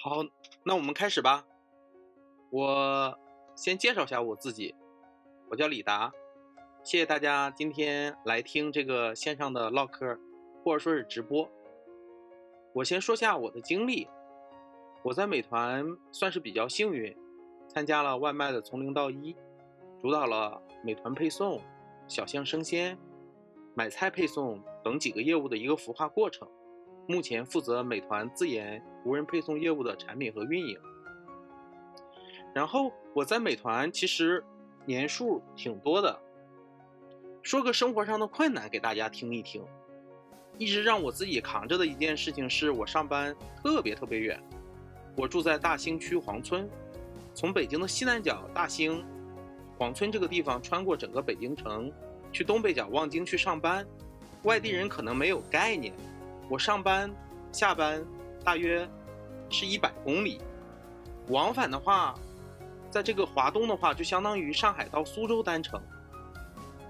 [0.00, 0.24] 好，
[0.62, 1.44] 那我们开始吧。
[2.50, 3.18] 我
[3.56, 4.72] 先介绍一下我自己，
[5.50, 6.12] 我叫李达。
[6.84, 10.16] 谢谢大家今天来听这个线上的唠嗑，
[10.62, 11.50] 或者说是直播。
[12.74, 14.08] 我先说下我的经历。
[15.02, 17.16] 我在美团算是比较幸运，
[17.66, 19.36] 参加了外卖的从零到一，
[20.00, 21.60] 主导了美团配送、
[22.06, 22.96] 小象生鲜、
[23.74, 26.48] 买菜配送等几个业务的一个孵化过程。
[27.08, 30.78] 目前负责美团自研无人配送业务的产品和运营。
[32.54, 34.44] 然后我在美团其实
[34.84, 36.20] 年数挺多的。
[37.42, 39.64] 说个生活上的困难给大家听一听。
[40.58, 44.38] 一直让我自己扛着的一件事情是我上班特别特别远。
[45.16, 46.68] 我住在大兴区黄村，
[47.32, 49.02] 从北京的西南角大兴
[49.78, 51.90] 黄村这个地方穿过整个北京城，
[52.30, 53.86] 去东北角望京去上班。
[54.42, 55.94] 外地人可能没有概念，
[56.48, 57.10] 我上班
[57.52, 58.04] 下班
[58.44, 58.88] 大约
[59.50, 60.40] 是一百公里，
[61.28, 62.14] 往返的话，
[62.90, 65.80] 在这个华东的话，就相当于上海到苏州单程。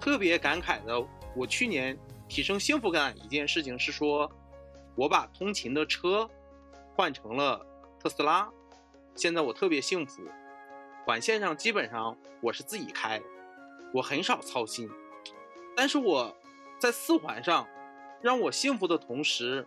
[0.00, 4.30] 特别感慨的，我去年提升幸福感一件事情是说，
[4.94, 6.28] 我把通勤的车
[6.94, 7.64] 换成了。
[8.00, 8.48] 特斯拉，
[9.16, 10.22] 现在我特别幸福，
[11.04, 13.20] 环线上基本上我是自己开，
[13.92, 14.88] 我很少操心。
[15.76, 16.32] 但是我
[16.78, 17.66] 在四环上，
[18.20, 19.66] 让我幸福的同时，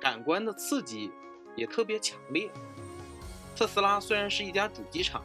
[0.00, 1.10] 感官的刺激
[1.56, 2.50] 也特别强烈。
[3.56, 5.22] 特斯拉虽然是一家主机厂，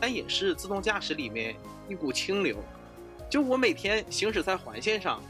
[0.00, 1.54] 但也是自动驾驶里面
[1.88, 2.56] 一股清流。
[3.30, 5.22] 就我每天行驶在环线上，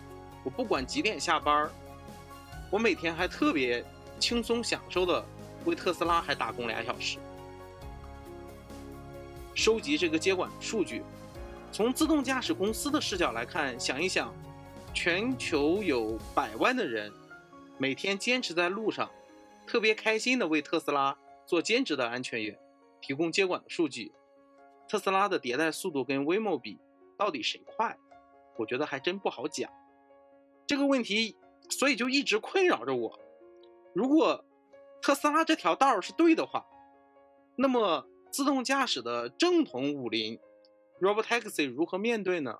[0.44, 1.70] 我不管几点下班，
[2.70, 3.84] 我每天还特别
[4.18, 5.24] 轻松享受的。
[5.64, 7.18] 为特斯拉还打工俩小时，
[9.54, 11.04] 收集这个接管数据。
[11.70, 14.34] 从自动驾驶公司的视角来看，想一想，
[14.94, 17.10] 全球有百万的人
[17.78, 19.10] 每天坚持在路上，
[19.66, 22.58] 特别开心的为特斯拉做兼职的安全员，
[23.00, 24.12] 提供接管的数据。
[24.86, 26.78] 特斯拉的迭代速度跟 Waymo 比，
[27.16, 27.96] 到底谁快？
[28.58, 29.72] 我觉得还真不好讲。
[30.66, 31.36] 这个问题，
[31.70, 33.18] 所以就一直困扰着我。
[33.94, 34.44] 如果
[35.00, 36.66] 特斯拉这条道是对的话，
[37.56, 40.38] 那么自动驾驶的正统武林
[41.00, 42.58] ，Robotaxi 如何面对呢？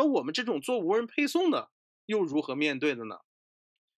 [0.00, 1.70] 那我们这种做无人配送的
[2.06, 3.18] 又如何面对的呢？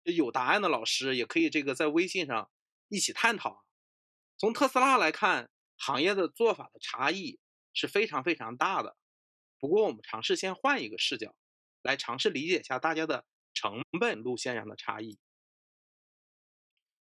[0.05, 2.51] 有答案的老师也可以这个在微信上
[2.89, 3.67] 一起探讨。
[4.39, 7.39] 从特斯拉来看，行业的做法的差异
[7.75, 8.97] 是非常非常大的。
[9.59, 11.37] 不过我们尝试先换一个视角，
[11.83, 15.19] 来尝试理解一下大家的成本路线上的差异。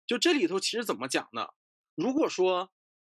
[0.06, 1.48] 就这里头其实怎么讲呢？
[1.96, 2.72] 如果说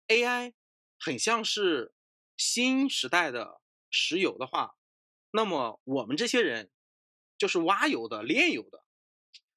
[0.08, 0.52] AI
[0.98, 1.94] 很像是
[2.36, 4.76] 新时代的石油的话，
[5.30, 6.70] 那么我们这些人
[7.38, 8.84] 就是挖油的、炼油的。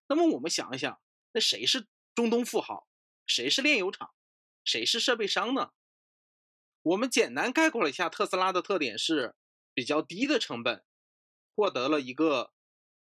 [0.08, 1.02] 那么我们想一想，
[1.32, 2.88] 那谁是中东富豪？
[3.26, 4.14] 谁是炼油厂？
[4.64, 5.72] 谁是设备商呢？
[6.84, 9.36] 我们简单概括了一下特斯拉的特点是
[9.74, 10.86] 比较低的成本，
[11.56, 12.54] 获得了一个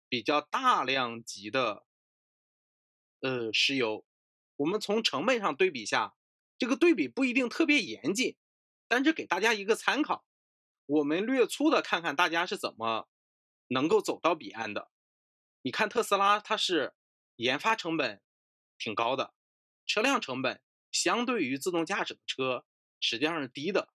[0.09, 1.87] 比较大量级的
[3.21, 4.05] 呃石油。
[4.57, 6.15] 我们从成本上对比下，
[6.59, 8.37] 这个对比不一定特别严谨，
[8.89, 10.26] 但是给大家一个参考。
[10.87, 13.09] 我们略粗的看看大家是怎么
[13.69, 14.91] 能够走到彼岸的。
[15.63, 16.95] 你看特斯拉，它是
[17.37, 18.23] 研发成本
[18.79, 19.35] 挺高的，
[19.85, 22.65] 车辆成本相对于自动驾驶的车
[23.01, 23.93] 实际上是低的，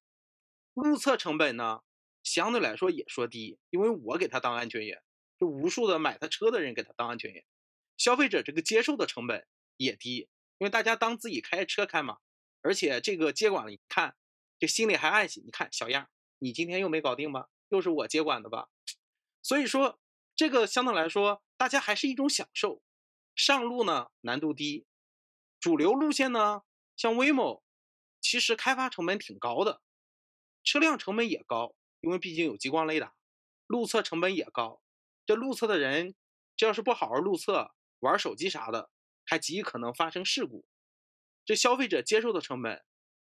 [0.74, 1.81] 路测成本呢
[2.24, 5.01] 相对来说也说低，因为我给他当安全员，
[5.40, 7.46] 就无数的买他车的人给他当安全员，
[7.97, 9.47] 消费者这个接受的成本
[9.78, 10.30] 也低。
[10.57, 12.19] 因为大家当自己开车开嘛，
[12.62, 14.16] 而且这个接管了，一看，
[14.59, 15.41] 这心里还暗喜。
[15.41, 16.07] 你看小样，
[16.44, 17.50] 你今天又没搞定吧？
[17.69, 18.69] 又是我接管的吧？
[19.44, 20.00] 所以说，
[20.35, 22.81] 这个相对来说，大家还是一种享受。
[23.35, 24.88] 上路呢难度低，
[25.59, 26.63] 主流路线呢，
[26.97, 27.62] 像 Waymo，
[28.19, 29.81] 其实开发成本挺高的，
[30.63, 33.13] 车辆成本也高，因为毕竟有激光雷达，
[33.68, 34.81] 路测成本也高。
[35.25, 36.16] 这路测的人，
[36.56, 38.90] 这要是不好好路测，玩手机啥的。
[39.24, 40.66] 还极可能发生事故，
[41.46, 42.83] 这消费者接受的成本，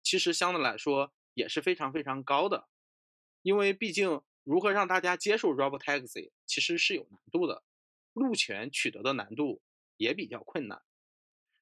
[0.04, 2.68] 其实相对来说也是非常非常高的，
[3.46, 7.64] 因为毕竟如何让大家接受 Robotaxi，其实是有难度的，
[8.14, 9.62] 路权取得的难度
[9.98, 10.82] 也比较困难。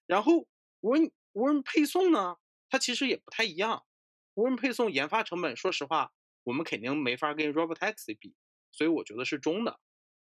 [0.08, 0.48] 然后
[0.80, 2.38] 无人无人配送呢，
[2.70, 3.86] 它其实也不太一样，
[4.34, 6.14] 无人配送研发成本，说实话，
[6.44, 8.34] 我们肯定没法跟 Robotaxi 比，
[8.72, 9.82] 所以我觉得是中的。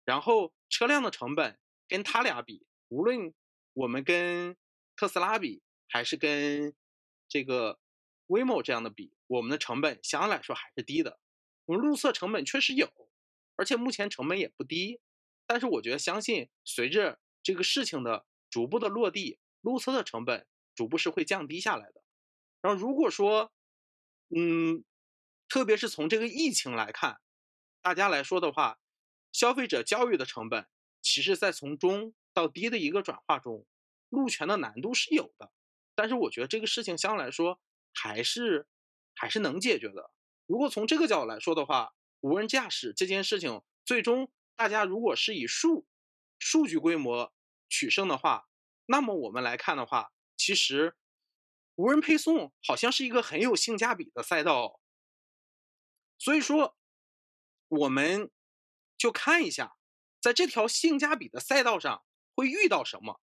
[0.05, 3.33] 然后车辆的成本跟它俩比，无论
[3.73, 4.57] 我们跟
[4.97, 6.75] 特斯拉比，还是跟
[7.29, 7.79] 这个
[8.27, 11.21] w a m o 这样的比，我们的成本相对来说还是低的。
[11.67, 12.91] 我们路测成本确实有，
[13.57, 15.01] 而且目前成本也不低。
[15.47, 22.03] 但是我觉得，相信随着这个事情的逐步的落地，路测的成本逐步是会降低下来的。
[22.63, 23.53] 然后如果说，
[24.35, 24.85] 嗯，
[25.49, 27.21] 特别是从这个疫情来看，
[27.81, 28.81] 大家来说的话，
[29.31, 30.67] 消费者教育的成本，
[31.01, 33.67] 其实在从中到低的一个转化中，
[34.09, 35.53] 路权的难度是有的。
[35.95, 37.61] 但是我觉得这个事情相对来说
[37.95, 38.67] 还是
[39.15, 40.11] 还是能解决的。
[40.47, 45.87] 如果从这个角度来说的话，无人驾驶这件事情，最终大家如果是以数
[46.39, 47.33] 数据规模
[47.69, 48.49] 取胜的话，
[48.87, 50.97] 那么我们来看的话，其实
[51.75, 54.81] 无人配送好像是一个很有性价比的赛道。
[56.19, 56.77] 所以说，
[57.69, 58.31] 我们
[58.97, 59.77] 就看一下，
[60.21, 62.05] 在这条性价比的赛道上
[62.35, 63.21] 会遇到什么。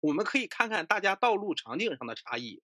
[0.00, 2.62] 我们可以看看大家道路场景上的差异。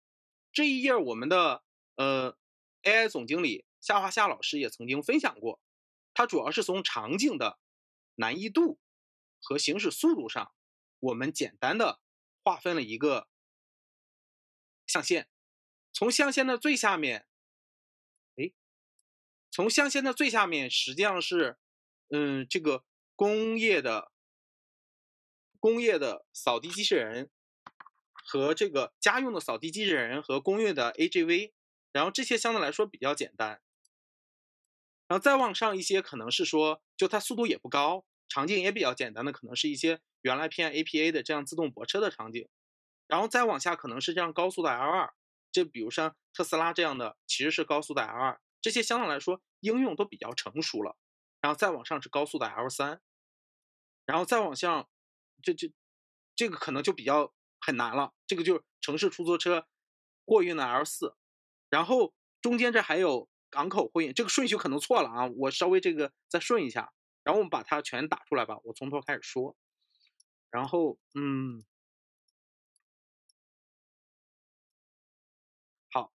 [0.53, 1.63] 这一页我们的
[1.97, 2.35] 呃
[2.83, 5.61] AI 总经理夏华夏老师也曾经分享过，
[6.13, 7.61] 他主要是从场景的
[8.17, 8.81] 难易度
[9.41, 10.53] 和行驶速度上，
[10.99, 12.01] 我们简单的
[12.43, 13.29] 划分了一个
[14.89, 15.29] 象限。
[15.93, 17.29] 从象限的最下面，
[18.35, 18.51] 哎，
[19.53, 21.57] 从象限的最下面实际上是
[22.09, 22.85] 嗯这个
[23.15, 24.11] 工业的。
[25.59, 27.31] 工业的扫地机器人
[28.13, 31.53] 和这个家用的扫地机器人和工业的 AGV，
[31.93, 33.63] 然后这些相对来说比较简单。
[35.09, 42.49] 然后再往上一些，可能是说就它速度也不高，场景也比较简单的，可能是一些原来偏 APA 的这样自动泊车的场景。
[43.07, 45.11] 然后再往下可能是这样高速的 L2，
[45.53, 50.97] 这比如像特斯拉这样的其实是高速的 L2，这些相对来说应用都比较成熟了。
[51.41, 52.99] 然后再往上是高速的 L3，
[54.05, 54.89] 然后再往下。
[55.43, 55.71] 这这
[56.35, 59.69] 这个可能就比较很难了，这个就是城市出租车、
[60.25, 61.15] 货运的 L 四，
[61.69, 69.57] 然后中间这还有港口货运，这个顺序可能错了啊，我稍微这个再顺一下，然后我们把它全打出来吧，我从头开始说，
[70.51, 71.65] 然后嗯，
[75.91, 76.13] 好，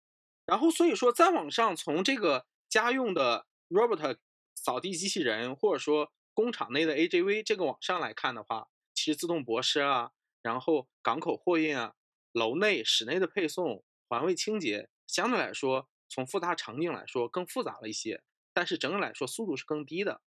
[0.46, 4.18] 然后所以说再往上从这个家用的 robot
[4.54, 8.68] 扫地机器人，或者说工厂内的 AGV 这个往上来看的话。
[8.94, 10.10] 其实自动泊车啊，
[10.42, 11.94] 然后港口货运啊，
[12.32, 18.22] 楼内、室内的配送、环卫清洁，相对来说，从复杂场景来说更复杂了一些，
[18.52, 20.22] 但是整体来说速度是更低的。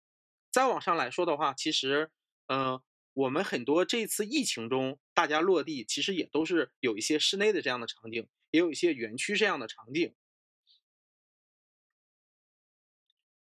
[0.50, 2.10] 再往上来说的话，其实，
[2.46, 2.80] 嗯，
[3.12, 10.14] 我们很多这次疫情中大家落地，其实也都是有一些室内的这样的场景，也有一些园区这样的场景。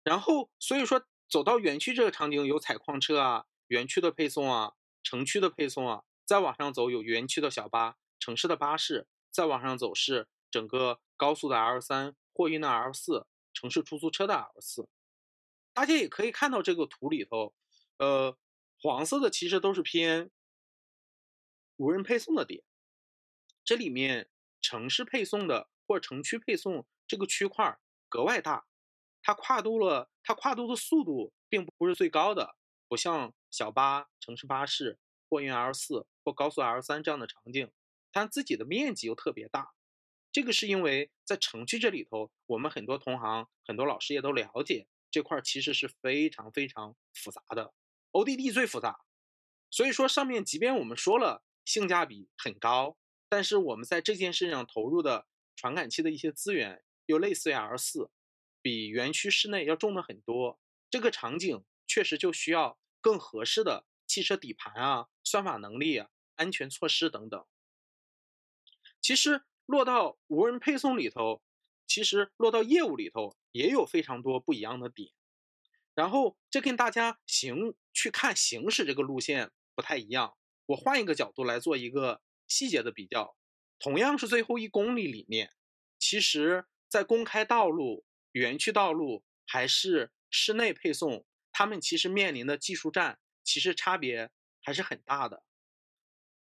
[0.02, 4.74] 然后，所以说走到园区这个场景，有采矿车啊，园区的配送啊。
[5.02, 14.88] 城区的配送啊，再往上走有园区的小巴、城市的巴士，再往上走是整个高速的 L 三、货运的 L 四、城市出租车的 L 四。
[15.74, 17.54] 大家也可以看到这个图里头，
[17.98, 18.38] 呃，
[18.80, 20.30] 黄色的其实都是偏
[21.76, 22.64] 无人配送的点。
[23.62, 24.30] 这里面
[24.62, 27.78] 城市配送的或者城区配送这个区块
[28.08, 28.66] 格外大，
[29.20, 32.56] 它跨度了，它跨度的速度并不是最高的。
[32.88, 37.70] 不像小巴、城市巴士、货运 L 四或高速 L 三这样的场景，
[38.10, 39.74] 它自己的面积又特别大。
[40.32, 47.74] 这个是因为在城区这里头，我们很多同行、很多老师也都了解这块其实是非常非常复杂的
[48.12, 49.00] ，ODD 最复杂。
[49.70, 52.96] 所以说上面即便我们说了性价比很高，
[53.28, 58.10] 但是我们在这件事上投入的传感器的一些资源又类似于 L 四，
[58.62, 60.60] 比园区室内要重的很多。
[60.90, 61.64] 这个场景。
[61.92, 67.44] 确实就需要更合适的汽车底盘啊、算法能力啊、安全措施等等。
[69.00, 71.40] 其实落到无人配送里头，
[71.86, 75.12] 其实落到业务里头也有非常多不一样的点。
[75.94, 80.36] 然后这跟大家行去看行驶这个路线不太一样。
[80.66, 83.36] 我换一个角度来做一个细节的比较。
[83.78, 85.52] 同样是最后一公里里面，
[85.98, 91.24] 其实在公开道路、园区道路还是室内配送。
[91.52, 94.30] 他们其实面临的技术战，其实差别
[94.62, 95.42] 还是很大的。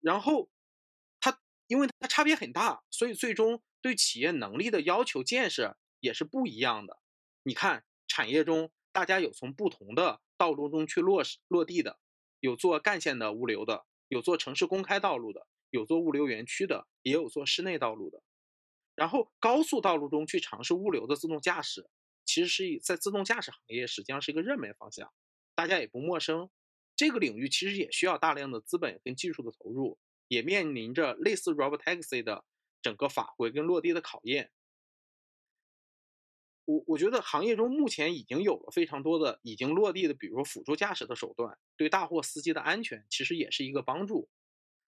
[0.01, 0.49] 然后，
[1.69, 6.99] 因为它差别很大，所以最终对企业能力的要求建设也是不一样的。
[7.45, 12.01] 你看，产业中大家有从不同的道路中去落实落地的，
[12.41, 18.21] 有做干线的物流的，有做城市公开道路的，有做物流园区的，也有做室内道路的。
[18.97, 21.89] 然后，高速道路中去尝试物流的自动驾驶。
[22.25, 25.11] 其实是在自动驾驶行业，实际上是一个热门方向，
[25.55, 26.51] 大家也不陌生。
[26.95, 29.99] 这个领域其实也需要大量的资本跟技术的投入，
[30.29, 32.45] 也面临着类似 Robotaxi 的
[32.81, 34.53] 整个法规跟落地的考验。
[36.65, 44.29] 我我觉得行业中目前已经有了非常多的已经落地的，比如说辅助驾驶的手段，对大货司机的安全其实也是一个帮助。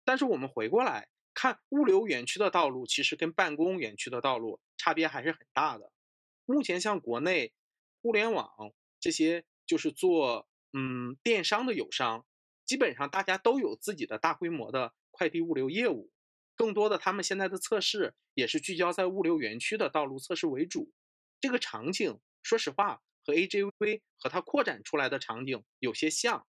[0.05, 5.91] 但是我们回过来看物流园区的道路，其实跟办公园区的道路差别还是很大的。
[6.45, 7.53] 目前像国内
[8.03, 12.25] 互联网这些，就是做嗯电商的友商，
[12.65, 16.11] 基本上大家都有自己的大规模的快递物流业务。
[16.57, 20.93] 更多的他们现在的测试也是聚焦在物流园区的道路测试为主。
[21.41, 26.47] 这个场景，说实话，和 AJV 和它扩展出来的场景有些像。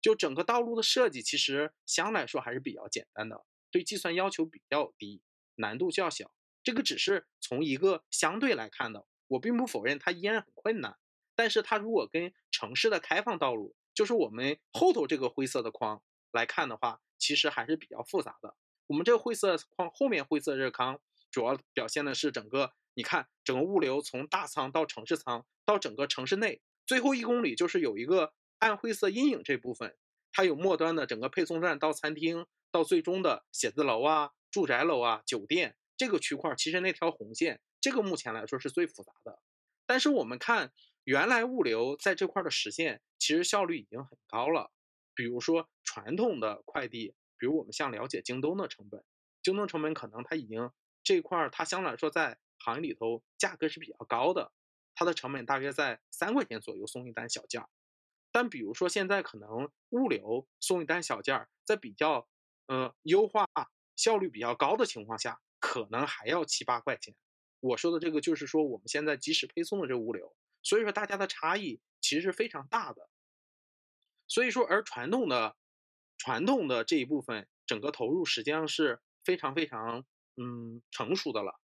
[0.00, 3.44] 就整个道路的设计，其实相对来说还是比较简单的。
[3.70, 5.20] 对计算要求比较低，
[5.56, 6.30] 难度较小。
[6.62, 10.96] 这个只是从一个相对来看的，我并不否认它依然很困难。
[11.34, 16.02] 但是它如果跟城市的开放道路，就是我们后头这个灰色的框
[16.32, 18.56] 来看的话，其实还是比较复杂的。
[18.86, 29.96] 我们这个灰色框后面灰色热康主要表现的是整个，你看整个物流从大仓到城市仓到整个城市内最后一公里，就是有一个暗灰色阴影这部分，
[30.32, 32.46] 它有末端的整个配送站到餐厅。
[32.72, 39.38] 到最终的写字楼啊、住宅楼啊、酒店这个区块，其实那条红线，这个目前来说是最复杂的。
[39.86, 44.72] 但是我们看原来物流在这块的实现，其实效率已经很高了。
[45.16, 49.02] 比如说传统的快递，比如我们像了解京东的成本，
[49.42, 50.70] 京东成本可能它已经
[51.02, 54.52] 这块儿它相对来说在行业里头价格是比较高的，
[54.94, 57.68] 它的成本大约在三块钱左右送一单小件儿。
[58.30, 62.28] 但比如说现在可能物流送一单小件儿，在比较
[62.66, 63.48] 呃，优化
[63.96, 67.14] 效率比较高的情况下，可能还要七八块钱。
[67.60, 73.08] 我说的这个就是说，我们现在即时配送的这个物流，所以说大家的差异其实是非常大的。
[74.28, 75.56] 所以说，而传统的
[76.18, 80.04] 传统的这一部分，整个投入实际上是非常非常
[80.36, 81.60] 嗯成熟的了。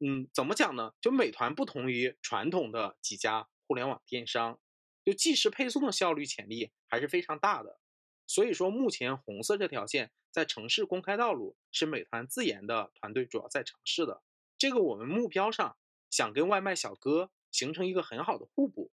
[0.00, 0.92] 嗯，怎么讲呢？
[1.00, 4.60] 就美团不同于传统的几家互联网电商，
[5.04, 7.78] 就即时配送的效率潜力还是非常大的。
[8.26, 14.22] 所以说，目前红色这条线在城市公开道路是美团自研的团队主要在尝试的。
[14.58, 15.76] 这个我们目标上
[16.10, 18.90] 想跟外卖小哥形成一个很好的互补。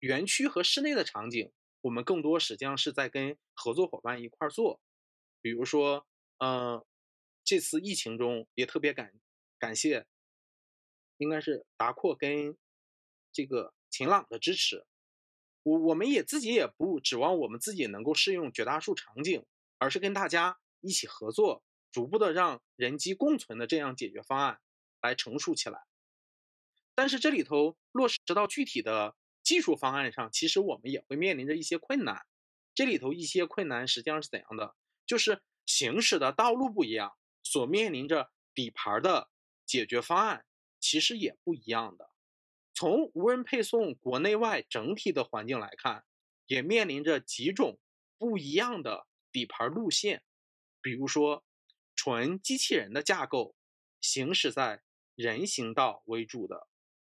[0.00, 1.52] 园区和室内的场景，
[1.84, 4.80] 我们更多实际上是在跟合作伙伴一块儿做。
[5.42, 6.06] 比如说，
[6.38, 6.82] 嗯，
[7.44, 9.12] 这次疫情中也特别感
[9.58, 10.06] 感谢，
[11.18, 12.56] 应该是达阔跟
[13.32, 14.86] 这个晴朗的支持。
[15.62, 19.44] 我我们也自己也不指望我们自己能够适用绝大数场景，
[19.76, 21.62] 而是跟大家一起合作，
[21.92, 24.58] 逐步的让人机共存的这样解决方案
[25.02, 25.82] 来成熟起来。
[26.94, 29.14] 但是这里头落实到具体的
[29.44, 32.26] 技术方案上，其实我们也会面临着一些困难。
[32.74, 34.74] 这里头一些困难实际上是怎样的？
[35.06, 39.30] 就是行驶的道路不一样，所面临着底盘的
[39.64, 40.44] 解决方案
[40.80, 42.10] 其实也不一样的。
[42.74, 46.04] 从无人配送国内外整体的环境来看，
[46.46, 47.78] 也面临着几种
[48.18, 50.24] 不一样的底盘路线。
[50.80, 51.44] 比如说，
[51.94, 53.54] 纯机器人的架构，
[54.00, 54.82] 行驶在
[55.14, 56.66] 人行道为主的；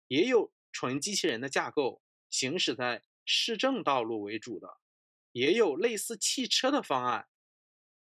[0.08, 4.80] 也有纯机器人的架构，行驶在市政道路为主的；
[5.32, 7.28] 也有类似汽车的方案，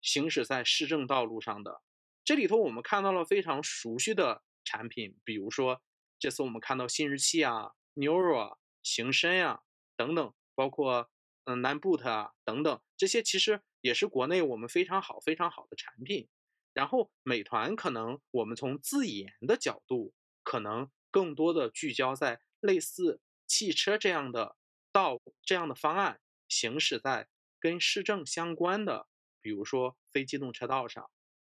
[0.01, 1.83] 行驶在市政道路上的。
[2.25, 5.83] 这里头我们看到了非常熟悉的产品，比如说。
[6.19, 9.63] 这次我们看到新日器啊、Neuro 啊、行深啊
[9.97, 11.11] 等等，包括
[11.47, 16.29] 嗯 Nanboot 啊等等，这些其实也是国内我们非常好、非常好的产品。
[16.75, 20.15] 然后美团可能我们从自研的角度，
[20.45, 23.21] 可能更多的聚焦在类似
[23.53, 24.57] 汽车这样的
[24.93, 26.19] 道这样的方案
[26.49, 27.29] 行驶在
[27.61, 29.07] 跟市政相关的，
[29.43, 31.11] 比如说非机动车道上。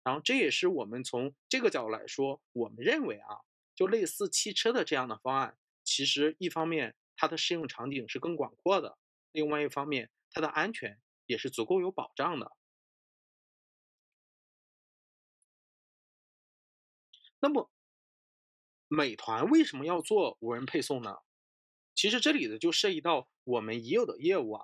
[0.03, 3.39] 然后这也是我们从这个角度来说，我们认为啊。
[3.77, 8.99] 就类似汽车的这样的方案，其实一方面它的适用场景是更广阔的，
[9.31, 12.53] 另外一方面它的安全也是足够有保障的。
[17.41, 17.71] 那么，
[18.89, 21.19] 美团为什么要做无人配送呢？
[22.05, 24.63] 其实这里的就涉及到我们已有的业务啊。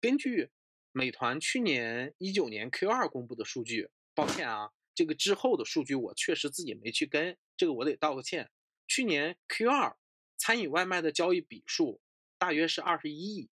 [0.00, 0.52] 根据
[0.92, 4.70] 美团去年一九年 Q 二公布的数据，抱歉啊。
[4.94, 8.52] 这个之后的数据我确实自己没去跟，这个我得道个歉。
[8.86, 9.96] 去年 Q 二
[10.36, 12.00] 餐饮外卖的交易笔数
[12.38, 13.50] 大约是二十一亿，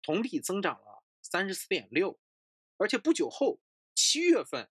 [0.00, 2.18] 同比增长了三十四点六，
[2.78, 3.60] 而且不久后
[3.94, 4.70] 七月份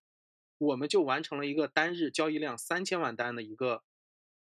[0.58, 3.84] 我们就完成了一个单日交易量三千万单的一个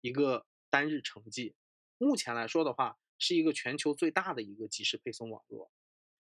[0.02, 1.54] 一个单日成绩。
[2.00, 5.72] 目前来说的话，是一个全球最大的一个即时配送网络。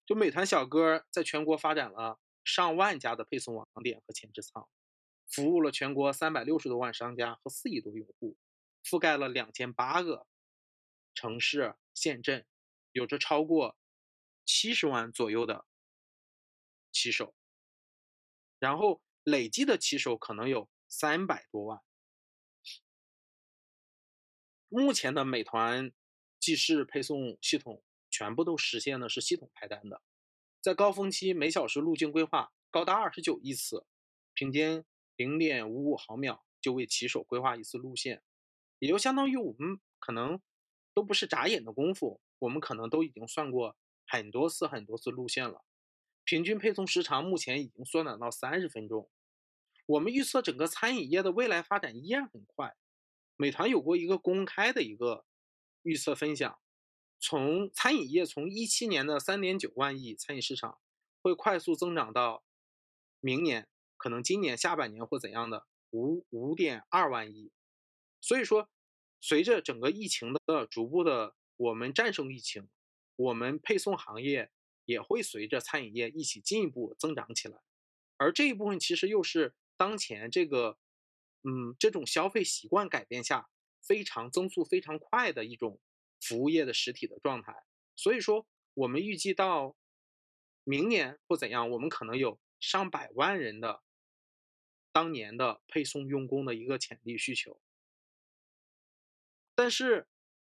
[0.07, 4.67] 就美团小哥在全国发展了上万家的配送网点和前置仓。
[5.27, 8.37] 服务了全国三百六十多万商家和四亿多用户，
[8.83, 10.25] 覆盖了两千八个
[11.13, 12.45] 城市县镇，
[12.91, 13.77] 有着超过
[14.45, 15.65] 七十万左右的
[16.91, 17.35] 骑手。
[18.57, 21.81] 然后累计的骑手可能有三百多万。
[24.69, 25.91] 目前的美团
[26.45, 30.03] 即时配送系统全部都实现的是系统派单的，
[30.61, 33.87] 在高峰期每小时路径规划高达二十九亿次，
[34.35, 34.85] 平均
[35.15, 38.21] 零点五五毫秒就为骑手规划一次路线，
[38.77, 40.39] 也就相当于我们可能
[40.93, 43.75] 都不是眨眼的功夫，我们可能都已经算过
[44.05, 45.63] 很多次很多次路线了。
[46.23, 49.09] 平均配送时长目前已经缩短到三十分钟。
[49.87, 52.75] 我们预测整个餐饮业的未来发展依然很快。
[53.35, 55.24] 美团有过一个公开的一个
[55.85, 56.59] 预测分享，
[57.19, 60.79] 从餐饮业从一七年的三点九万亿餐饮市场，
[61.21, 62.43] 会快速增长到
[63.19, 67.51] 明年可能今年下半年或怎样的五五点二万亿。
[68.19, 68.69] 所以说，
[69.21, 72.67] 随着整个疫情的逐步的我们战胜疫情，
[73.15, 74.51] 我们配送行业。
[74.87, 77.59] 也会随着餐饮业一起进一步增长起来，
[78.17, 80.77] 而这一部分其实又是当前这个，
[81.41, 83.49] 嗯，这种消费习惯改变下
[83.87, 85.79] 非常增速非常快的一种
[86.19, 87.63] 服务业的实体的状态。
[87.95, 89.75] 所以说，我们预计到
[90.63, 93.83] 明年或怎样，我们可能有上百万人的
[94.91, 97.61] 当年的配送用工的一个潜力需求。
[99.53, 100.07] 但是，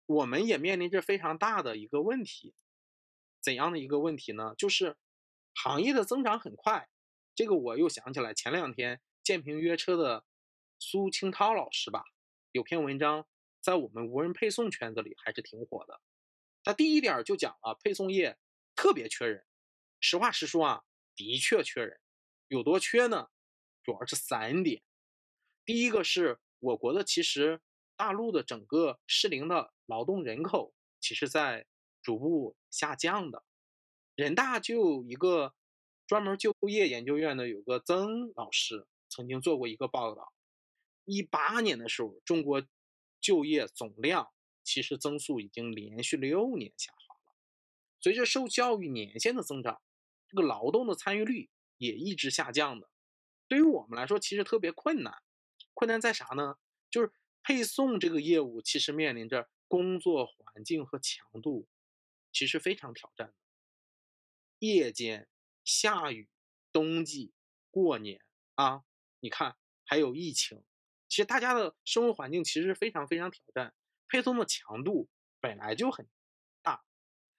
[0.06, 2.54] 我们也面临着非常大的一个问题。
[3.42, 4.54] 怎样的一个问题呢？
[4.56, 4.96] 就是
[5.54, 6.88] 行业的增长很快，
[7.34, 10.24] 这个我又想起来，前两天建平约车的
[10.78, 12.04] 苏清涛老师吧，
[12.56, 13.26] 有篇文章
[13.60, 16.00] 在我们无人配送圈子里还是挺火的。
[16.64, 18.38] 他第一点就讲了配送业
[18.74, 19.44] 特别缺人，
[20.00, 20.84] 实话实说啊，
[21.14, 22.00] 的确缺人，
[22.48, 23.28] 有多缺呢？
[23.82, 24.82] 主要是三点。
[25.64, 27.60] 第一个是我国的其实
[27.94, 31.66] 大陆的整个适龄的劳动人口，其实在。
[32.02, 33.42] 逐步下降的，
[34.14, 35.56] 人大就有一个
[36.06, 40.32] 专门就业研究院的有个曾老师曾经做过一个报道，
[41.06, 42.62] 一八年的时候，中国
[43.20, 44.30] 就业总量
[44.62, 47.34] 其实增速已经连续六年下滑了。
[48.00, 49.80] 随着受教育年限的增长，
[50.28, 52.90] 这个劳动的参与率也一直下降的。
[53.48, 55.22] 对于我们来说，其实特别困难。
[55.72, 56.58] 困难在啥呢？
[56.90, 61.68] 就是配送这个业务其实面临着工作环境和强度。
[62.32, 63.34] 其实非常挑战的，
[64.58, 65.26] 夜间、
[65.64, 66.28] 下雨、
[66.70, 67.32] 冬季、
[67.70, 68.22] 过年
[68.56, 68.84] 啊，
[69.20, 70.62] 你看还有疫情，
[71.08, 73.74] 其实大家的生活环境其实非常非常挑战，
[74.08, 75.08] 配送的强度
[75.40, 76.08] 本来就很
[76.62, 76.84] 大，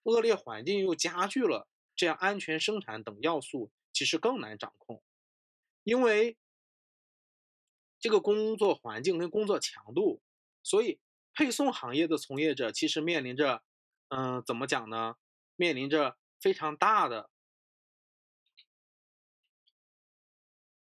[0.03, 5.03] 恶劣环境又加剧了，这样安全生产等要素其实更难掌控，
[5.83, 6.37] 因为
[7.99, 10.21] 这个工作环境跟工作强度，
[10.63, 10.99] 所以
[11.33, 13.63] 配送行业的从业者其实面临着。
[14.09, 15.17] 嗯，怎么讲呢？
[15.57, 17.29] 面临着非常大的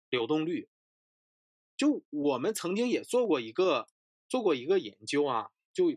[0.09, 0.69] 流动率。
[1.77, 3.89] 就我们曾经也做过一个
[4.29, 5.95] 做过一个研究啊，就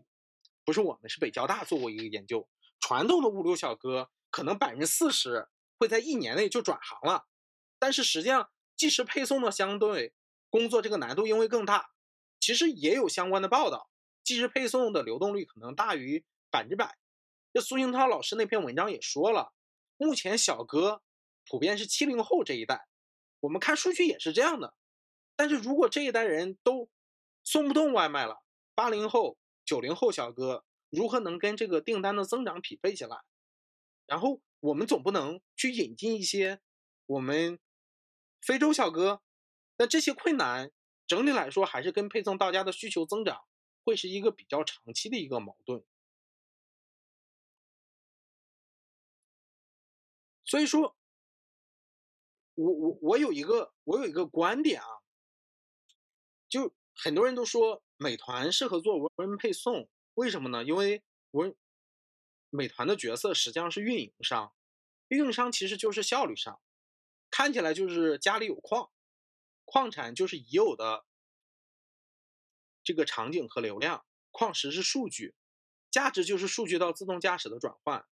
[0.64, 2.48] 不是我们，是北交大做过一个研究。
[2.78, 7.26] 传统的物流小哥可能百分之四十会在一年内就转行了，
[7.78, 10.14] 但是实际上即时配送的相对
[10.48, 11.90] 工作这个难度因为更大，
[12.38, 13.90] 其实也有相关的报道，
[14.22, 16.98] 即时配送的流动率可能大于百分之百。
[17.52, 19.52] 这苏英涛老师那篇文章也说了，
[19.96, 21.02] 目前小哥
[21.48, 22.86] 普遍是七零后这一代，
[23.40, 24.74] 我们看数据也是这样的。
[25.40, 26.90] 但是如果这一代人都
[27.42, 28.42] 送不动外卖了，
[28.74, 33.24] 八零后、九零后小哥如何能跟这个订单的增长匹配起来？
[34.04, 36.60] 然后我们总不能去引进一些
[37.06, 37.58] 我们
[38.42, 39.22] 非洲小哥，
[39.78, 40.70] 那这些困难
[41.06, 43.42] 整体来说还是跟配送到家的需求增长
[43.82, 45.82] 会是一个比较长期的一个矛盾。
[50.44, 50.94] 所以说，
[52.56, 54.99] 我我我有一个我有一个观点啊，
[56.50, 60.62] 就很多人都说美团适合做无人配送，为什么呢？
[60.64, 61.56] 因为无人
[62.50, 64.52] 美团的角色实际上是运营商，
[65.08, 66.60] 运营商其实就是效率商，
[67.30, 68.90] 看起来就是家里有矿，
[69.64, 71.06] 矿产就是已有的
[72.82, 75.36] 这个场景和流量，矿石是数据，
[75.90, 78.04] 价值就是数据到自动驾驶的转换。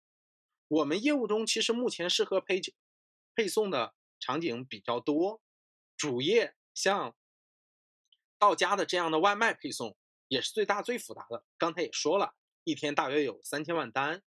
[0.68, 2.60] 我们业务中其实目前适合配
[3.34, 5.40] 配送的场景比较多，
[5.96, 7.16] 主业像
[8.38, 9.96] 到家的这样的外卖配送
[10.28, 11.44] 也是最大最复杂的。
[11.58, 14.22] 刚才也说了，一天大约有三千万单，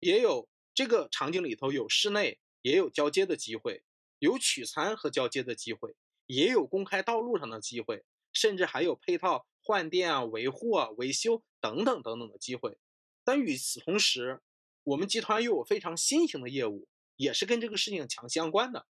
[0.00, 3.84] 也有这个场景里头有室内也有交接的机会，
[4.18, 5.94] 有取餐和交接的机会，
[6.26, 12.78] 也有公开道路上的机会，甚至还有配套换电啊、维护啊、维修等等等等的机会。
[13.24, 14.40] 但与此同时，
[14.82, 18.86] 我们集团又有非常新型的业务，也是跟这个事情强相关的，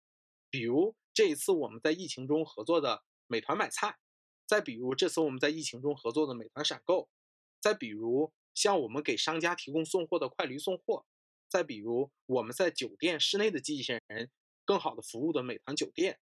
[0.51, 3.97] 比如这一次我们在疫情中合作的美团买菜，
[4.47, 7.09] 再比如这次我们在疫情中合作的美团闪购，
[7.61, 11.05] 再比如像我们给商家提供送货的快驴送货，
[11.49, 14.31] 再比如我们在酒店室内的机器人
[14.65, 16.21] 更好的服务的美团酒店。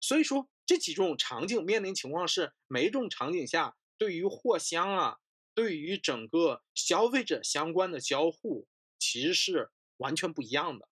[0.00, 5.18] 所以说这几种场景面临情况是，每一种场景下对于货箱啊，
[5.54, 10.86] 对于整个消费者相关的交互，其实是完全不一样的。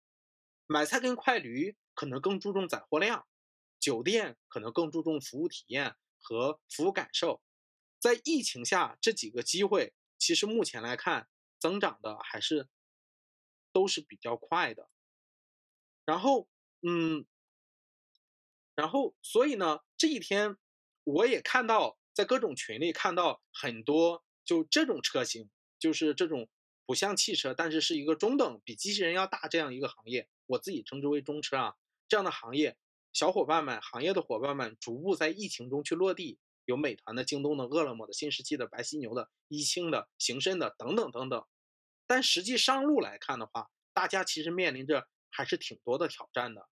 [0.67, 3.25] 买菜跟快驴可能更注重载货量，
[3.79, 7.41] 酒店可能更注重服务体验和服务感受。
[7.99, 11.27] 在疫情下，这几个机会其实目前来看
[11.59, 12.67] 增长的还是
[13.71, 14.89] 都是比较快的。
[16.05, 16.47] 然后，
[16.81, 17.25] 嗯。
[18.75, 20.55] 然后，所以呢，这一天
[21.03, 26.47] 我也看到，在各种群里看到很多就这种车型，就是这种
[26.85, 31.75] 不像汽车，但是是一个中等，比机器人要大这样一个行业，我自己称之为中车啊。
[32.07, 32.77] 这样的行业，
[33.13, 41.45] 小伙伴们、行业的伙伴们逐步在疫情中去落地，有美团的、京东的、饿了么的、新世纪的、白犀牛的、一汽的、行深的等等等等。
[42.07, 46.67] 但实际上路来看的话，大家其实面临着还是挺多的挑战的，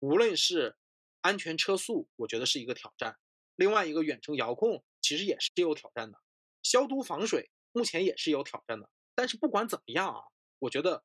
[0.00, 0.76] 无论是。
[1.24, 3.16] 安全车速，我觉得是一个挑战。
[3.54, 6.18] 另外一个远程遥控其实也是有挑战的，
[6.64, 8.90] 消毒防水目前也是有挑战的。
[9.14, 10.20] 但是不管怎么样啊，
[10.58, 11.04] 我觉得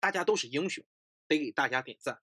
[0.00, 0.82] 大家都是英雄，
[1.28, 2.22] 得给大家点赞。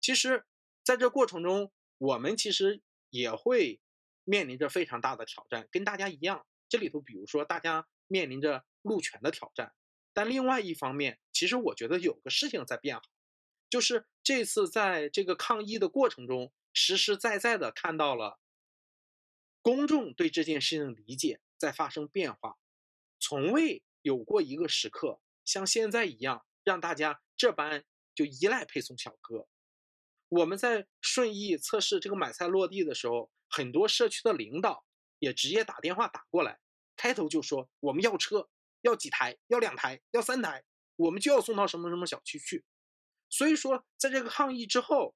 [0.00, 0.46] 其实，
[0.86, 3.80] 在这过程中，我们其实也会
[4.22, 6.46] 面临着非常大的挑战，跟大家一样。
[6.68, 9.74] 这里头，比如说大家面临着路权的挑战，
[10.12, 13.02] 但另外一方面，其实我觉得有个事情在变好。
[13.68, 18.38] 就是这次在这个抗疫的过程中，实实在在的看到了
[19.62, 22.58] 公众对这件事情的理解在发生变化，
[23.18, 29.48] 从未有过一个时刻像现在一样让大家这般就依赖配送小哥。
[30.28, 34.84] 我们在顺义测试这个买菜落地的时候，很多社区的领导
[35.18, 36.58] 也直接打电话打过来，
[36.96, 38.48] 开头就说我们要车，
[38.82, 40.64] 要几台，要两台，要三台，
[40.96, 42.64] 我们就要送到什么什么小区去。
[43.28, 45.14] 所以说，在这个抗疫之后，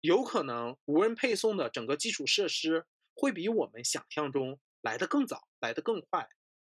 [0.00, 6.28] 有可能无人配送的整个基础设施会比我们想象中来得更早，来得更快，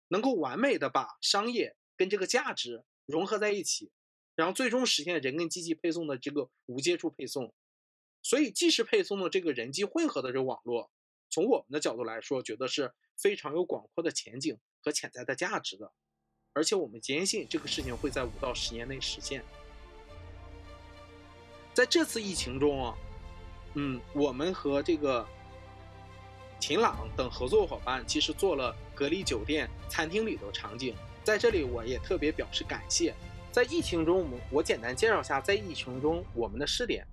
[0.09, 3.91] 能够完美的把商业跟这个价值融合在一起，
[4.35, 7.53] 然后最终实现人跟机器配送的这个无接触配送。
[8.23, 10.91] 所以，即时配送的这个人机混合的这个网络，
[11.31, 15.91] 从我们的角度来说，觉得是非常有广阔的前景和潜在的价值的，
[16.53, 19.43] 而且我们坚信这个事情会在五到十年内实现。
[21.73, 22.95] 在这次疫情中啊，
[23.75, 25.27] 嗯，我们和这个
[26.61, 33.15] 秦朗等合作伙伴其实做了隔离酒店餐厅里的场景，在这里我也特别表示感谢。
[33.53, 37.05] 在疫情中，我们我简单介绍下，在疫情中我们的试点，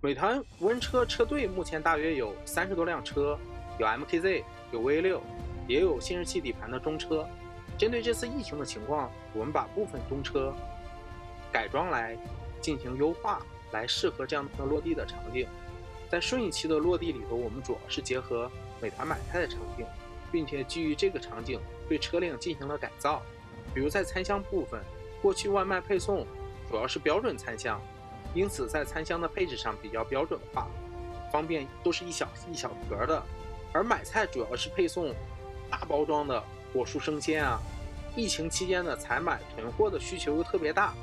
[0.00, 3.38] 美团无人车车队目前大约有三十多辆车，
[3.78, 5.22] 有 MKZ，有 V 六，
[5.66, 7.26] 也有新日系底盘的中车。
[7.78, 10.54] 针对这次疫情的情况，我们把部分中车
[11.50, 12.16] 改装来
[12.60, 13.40] 进行优化。
[13.72, 15.46] 来适合这样的落地的场景，
[16.08, 18.48] 在顺义期的落地里头，我们主要是结合
[18.80, 19.84] 美团买菜的场景，
[20.30, 23.20] 并且基于这个场景对车辆进行了改造。
[23.74, 24.80] 比如在餐箱部分，
[25.22, 26.26] 过去外卖配送
[26.70, 27.80] 主要是标准餐箱，
[28.34, 30.68] 因此在餐箱的配置上比较标准化，
[31.32, 33.22] 方便都是一小一小格的。
[33.72, 35.14] 而买菜主要是配送
[35.70, 37.60] 大包装的果蔬生鲜啊，
[38.14, 40.94] 疫情期间的采买囤货的需求又特别大。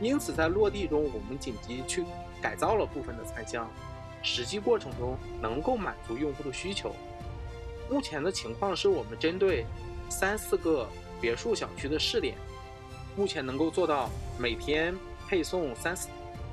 [0.00, 2.04] 因此，在落地中，我们紧急去
[2.42, 3.70] 改造了部分的餐箱，
[4.22, 6.94] 实际过程中能够满足用户的需求。
[7.88, 9.64] 目前的情况是我们针对
[10.08, 10.88] 三四个
[11.20, 12.36] 别墅小区的试点，
[13.16, 14.94] 目前能够做到每天
[15.28, 16.08] 配送三四，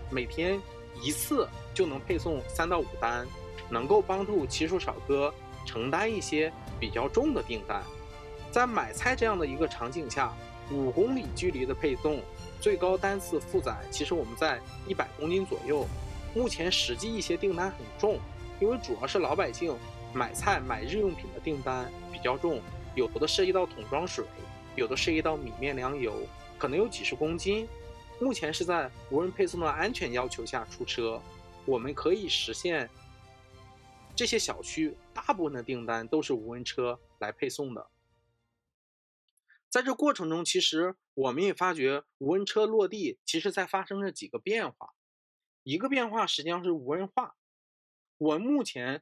[0.10, 0.60] 每天
[1.02, 3.28] 一次就能配送三到五单，
[3.69, 5.34] 能够帮助骑手小哥
[5.65, 7.82] 承担一些比较重的订单。
[8.52, 10.34] 在买菜这样的一个场景下，
[10.71, 12.19] 五公里距离的配送。
[12.60, 15.88] 最高单次负载其实我们在一百公斤左右，
[16.36, 18.19] 目前实际一些订单很重，
[18.60, 19.76] 因为主要是老百姓
[20.13, 22.62] 买菜买日用品的订单比较重，
[22.93, 24.24] 有的涉及到桶装水，
[24.76, 26.13] 有的涉及到米面粮油，
[26.62, 27.67] 可能有几十公斤。
[28.19, 31.19] 目前是在无人配送的安全要求下出车，
[31.65, 32.88] 我们可以实现
[34.15, 37.89] 这些小区大部分的订单都是无人车来配送的。
[39.71, 44.93] 在这过程中，其实我们也发觉无人车落地，其实在发生着几个变化。
[45.63, 47.36] 一个变化实际上是无人化。
[48.19, 49.02] 我们目前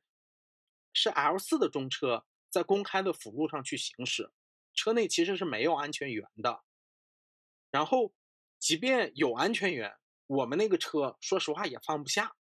[0.93, 4.31] 是 L 四的中车在公开的辅路上去行驶，
[4.73, 6.61] 车内其实是没有安全员的。
[7.71, 8.13] 然后，
[8.57, 9.95] 即便有安全员，
[10.27, 12.35] 我们那个车说实话也放不下。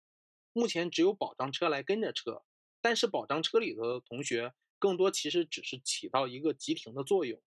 [0.54, 2.44] 目前只有保障车来跟着车，
[2.82, 7.42] 但是保障车里头的同学更多其实只是起到一个急停的作用。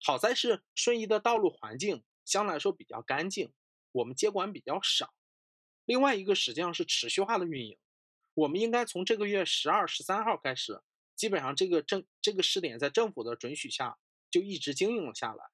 [0.00, 3.52] 好在是顺义的道路环境相对来说比较干净，
[3.92, 5.14] 我们接管比较少。
[5.84, 7.78] 另外一个实际上是持续化的运营，
[8.34, 10.82] 我们应该从这个月十二、十三号开始，
[11.14, 13.98] 基本上这个政这个试点在政府的准许下
[14.30, 15.50] 就一直经营了下来。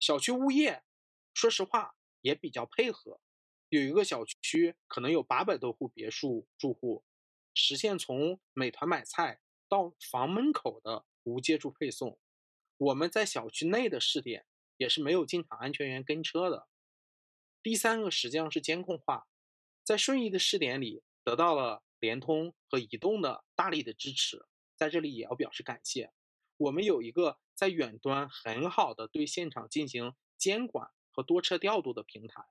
[0.00, 0.84] 小区物业，
[1.38, 3.20] 说实话也比较配合。
[3.68, 7.04] 有一个小区可能有八百多户别墅住户，
[7.54, 12.18] 实现从美团买菜到房门口的无接触配送。
[12.76, 14.46] 我们在小区内的试点
[14.78, 16.66] 也是没有进场安全员跟车的。
[17.62, 19.28] 第三个实际上是监控化，
[19.84, 26.12] 在顺义的试点里得到了联通和移动的大力的支持，在这里也要表示感谢。
[26.56, 32.46] 我们有一个在远端很好的对现场进行监管和多车调度的平台，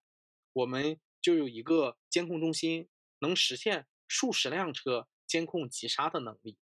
[0.51, 0.99] 我们。
[1.19, 2.87] 就有一个监控中心，
[3.19, 6.57] 能实现数十辆车监控急刹的能力。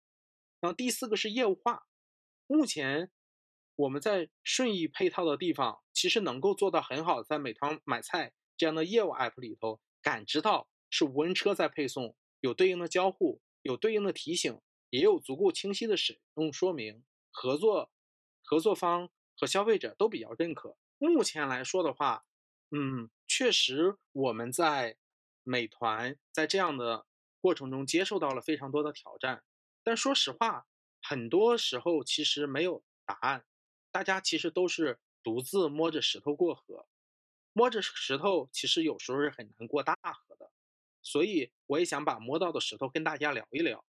[0.60, 1.88] 然后第四个是业务化，
[2.46, 3.10] 目前
[3.76, 14.62] 我们在顺义配套的地方，其实能够做到很好，在美团买菜这样的业务 app 里头感知到是无人车在配送，有对应的交互，有对应的提醒，
[14.92, 17.90] 也有足够清晰的使用说明，合作
[18.44, 20.78] 合作方和消费者都比较认可。
[21.10, 22.26] 目前来说的话。
[22.74, 24.96] 嗯，确实，我们在
[25.44, 27.06] 美团在这样的
[27.42, 29.44] 过程中接受到了非常多的挑战。
[29.84, 30.68] 但说实话，
[31.02, 33.46] 很多时候其实没有答案，
[33.92, 36.88] 大家其实都是独自摸着石头过河，
[37.52, 40.50] 摸着石头其实有时候是很难过大河的。
[41.02, 43.84] 所以我也想把摸到的石头跟大家聊一聊。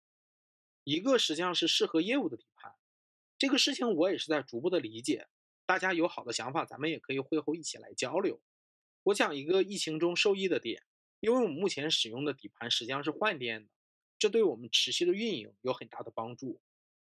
[0.82, 2.74] 一个实际上是适合业务的底盘，
[3.38, 5.28] 这个事情我也是在逐步的理解。
[5.64, 8.40] 大家有好的想法，咱们也可以会后一起来交流。
[9.04, 10.84] 我讲一个疫情中受益的点，
[11.20, 13.70] 因为我们目前使用的底盘实际上是换电的，
[14.18, 16.60] 这对我们持续的运营有很大的帮助。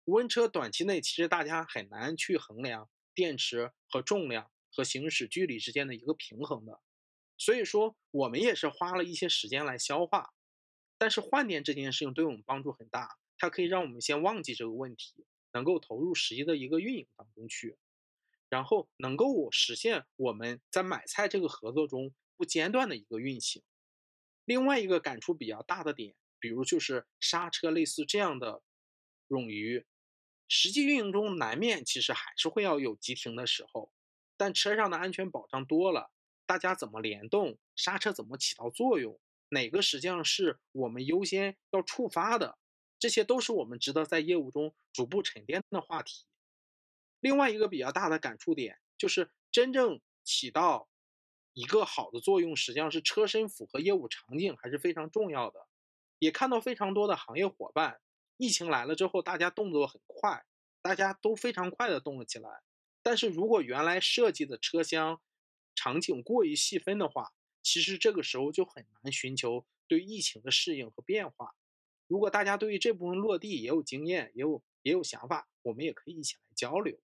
[0.06, 6.80] 无人车短期内其实大家很难去衡量电池和重量和行驶距离之间的一个平衡的，
[7.38, 10.34] 所以说我们也是花了一些时间来消化。
[10.98, 17.78] 但是换电这件事情对我们帮助很大，它可以让我们先忘记这个问题，能够投入实际的一个运营当中去。
[18.50, 23.64] 然后能够实现我们在买菜这个合作中不间断的一个运行。
[24.46, 28.62] 另外一个感触比较大的点，比如就是刹车类似这样的
[29.28, 29.86] 冗余，
[30.48, 33.92] 实际运营中难免其实还是会要有急停的时候。
[34.38, 36.12] 但车上的安全保障多了，
[36.46, 42.60] 大家怎么联动刹车怎么起到作用，哪个实际上是我们优先要触发的，
[43.00, 46.26] 这些都是我们值得在业务中逐步沉淀的话题。
[47.26, 50.88] 另外一个比较大的感触点就是，真正起到
[51.54, 55.68] 一个好的作用，实际上是车身符合业务场景还是非常重要的。
[56.20, 58.00] 也看到非常多的行业伙伴，
[58.38, 60.46] 疫情来了之后，大家动作很快，
[60.84, 62.62] 大家都非常快的动了起来。
[63.02, 65.20] 但是如果原来设计的车厢
[65.74, 67.34] 场景过于细分的话，
[67.64, 71.56] 其实这个时候就很难寻求对疫情的适应和变化。
[72.06, 77.00] 如果大家对于这部分落地也有经验，也有也有想法，我们也可以一起来交流。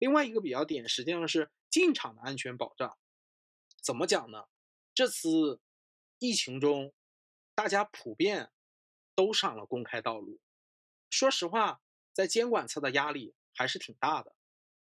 [0.00, 2.98] 另外一个比较点，实际上是进场的安全保障。
[3.82, 4.46] 怎么讲呢？
[4.94, 5.60] 这次
[6.18, 6.94] 疫情中，
[7.54, 8.50] 大家普遍
[9.14, 10.40] 都上了公开道路。
[11.10, 11.82] 说实话，
[12.14, 14.34] 在监管侧的压力还是挺大的。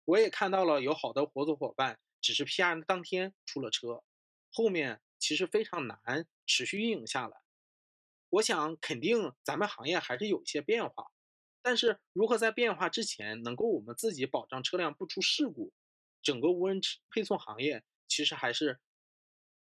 [0.06, 4.02] 我也看到了有好多合作伙伴，只是 PR 当天出了车，
[4.50, 7.42] 后面其实非常难持续运营下来。
[8.30, 11.11] 我想，肯定咱们行业还是有一些变化。
[11.62, 15.72] 但是如何在变化之前能够我们自己保障车辆不出事故，
[16.22, 18.80] 整个无人配送行业其实还是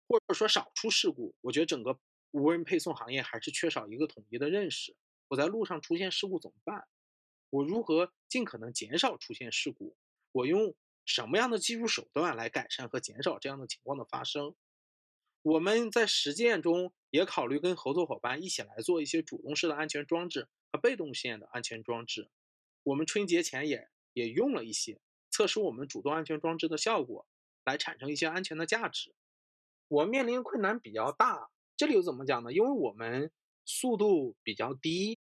[0.07, 1.35] 或者说少出事故。
[1.41, 1.99] 我觉得整个
[2.31, 4.95] 无人配送行业还是缺少一个统一的认识。
[5.27, 6.88] 我在路上出现事故怎么办？
[7.49, 9.95] 我如何尽可能减少出现事故？
[10.31, 14.55] 我用什么样的技术手段来改善和减少这样的情况的发生？
[15.49, 20.47] 我们在实践中也考虑跟合作伙伴一起来做一些主动式的安全装置。
[20.71, 22.29] 和被动线的安全装置，
[22.83, 27.25] 我们春节前也也用了一些测试我们主动安全装置的效果，
[27.65, 29.15] 来产生一些安全的价值。
[29.88, 32.53] 我面临困难比较大，这里又怎么讲呢？
[32.53, 33.31] 因为我们
[33.65, 35.17] 速度比较低，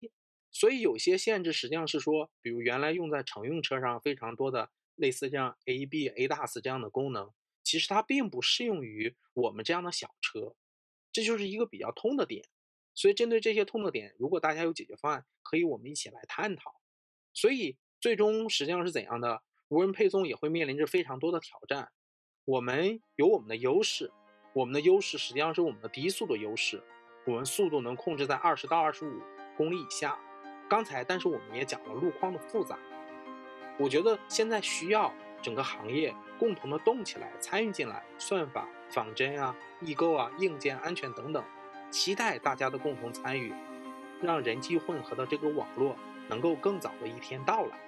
[0.50, 7.32] 所以有些限制实际上是说，比如原来用在乘用车上非常多的类似像 A B A DAS 这样的功能，
[7.66, 10.54] 其实它并不适用于我们这样的小车，
[11.10, 12.46] 这就是一个比较痛的点。
[12.94, 16.80] 所以，针对这些痛的点，如果大家有解决方案，可以我们一起来探讨。
[17.34, 19.42] 所以，最终实际上是怎样的？
[19.66, 21.90] 无人配送也会面临着非常多的挑战。
[22.44, 24.12] 我们有我们的优势，
[24.54, 26.80] 我们的优势实际上是我们的低速的优势。
[27.26, 29.20] 我们速度能控制在二十到二十五
[29.56, 30.16] 公里以下。
[30.70, 32.78] 刚才，但是我们也讲了路况的复杂，
[33.76, 41.44] 我觉得现在需要整个行业共同的动起来，参与进来，算法、仿真啊、易购啊、硬件安全等等，
[41.90, 43.52] 期待大家的共同参与，
[44.22, 45.96] 让人机混合的这个网络
[46.28, 47.78] 能够更早的一天到来。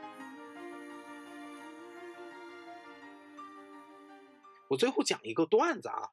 [4.69, 6.11] 我最后讲一个段子啊，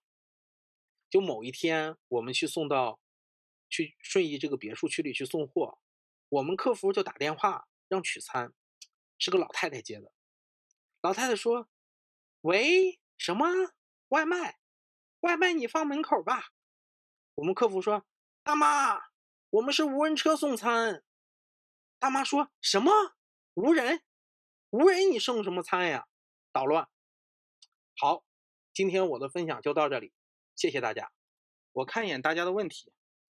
[1.09, 2.99] 就某一天我们去送到，
[3.69, 5.77] 去顺义这个别墅区里去送货，
[6.29, 8.53] 我们客服就打电话让取餐，
[9.17, 10.11] 是个老太太接的。
[11.01, 11.67] 老太太说
[12.45, 13.47] ：“喂，什么
[14.09, 14.59] 外卖？
[15.21, 16.49] 外卖你放门口吧。”
[17.33, 18.05] 我们客服说
[18.45, 19.01] ：“大妈，
[19.49, 21.03] 我们是无人车送餐。”
[21.97, 22.91] 大妈说什么
[23.55, 24.03] 无人？
[24.69, 26.05] 无人你送什么餐呀？
[26.51, 26.87] 捣乱。
[27.97, 28.23] 好。
[28.75, 30.13] 今天我的分享就到这里，
[30.55, 31.11] 谢谢大家。
[31.71, 32.91] 我看一眼大家的问题，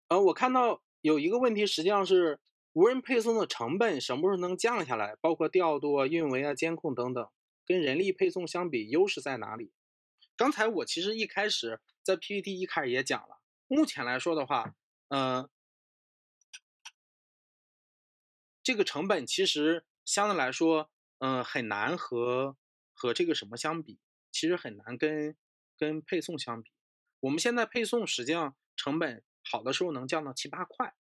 [0.07, 2.39] 呃，我看到有一个问题，实际上是
[2.75, 5.17] 无人配送的成本什么时候能降下来？
[5.21, 7.29] 包括调度啊、运维啊、监控等等，
[7.71, 9.71] 跟人力配送相比，优势在哪里？
[10.37, 14.75] 刚才我其实一开始在 PPT 一开始也讲了，目前来说的话，
[15.07, 15.49] 嗯，
[18.61, 22.57] 这个成本其实相对来说，嗯，很难和
[22.93, 24.01] 和这个什么相比。
[24.33, 25.37] 其实很难跟
[25.79, 26.73] 跟配送相比，
[27.21, 30.97] 我们现在配送实际上成本好的时候能降到七八块，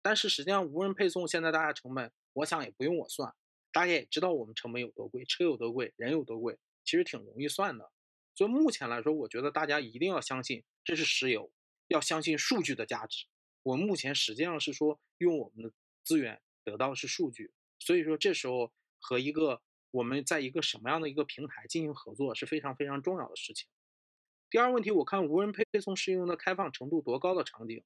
[0.00, 3.34] 但是实际上无人配送现在大家成本，我想也不用我算，
[3.74, 7.90] 大家也知道我们成本有多贵，车有多贵，人有多贵，其实挺容易算的。
[8.34, 11.52] 所以目前来说，我觉得大家一定要相信这是石油，
[11.88, 13.26] 要相信数据的价值。
[13.64, 19.60] 我们目前实际上是说用我们的资源得到是数据，所以说这时候和一个。
[19.94, 23.68] 我们在一个什么样的一个平台进行合作是非常非常重要的事情。
[24.50, 27.84] 第二问题，我看无人配送适用的开放程度多高的场景？